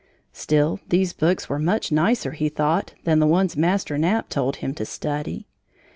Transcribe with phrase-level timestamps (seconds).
[0.33, 4.73] Still these books were much nicer, he thought, than the ones Master Knapp told him
[4.73, 5.45] to study.